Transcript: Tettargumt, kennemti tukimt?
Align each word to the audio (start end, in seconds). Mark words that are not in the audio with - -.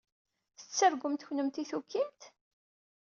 Tettargumt, 0.59 1.25
kennemti 1.27 1.63
tukimt? 1.69 2.21